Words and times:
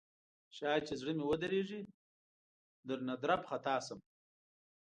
شاید 0.57 0.81
چې 0.87 0.93
زړه 1.01 1.11
مې 1.17 1.23
ودریږي 1.27 1.81
درنه 2.87 3.15
درب 3.23 3.41
خطا 3.49 3.75
شم 3.85 3.99